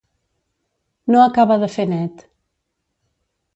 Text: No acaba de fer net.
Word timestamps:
No 1.13 1.21
acaba 1.25 1.59
de 1.65 1.71
fer 1.75 1.87
net. 1.93 2.27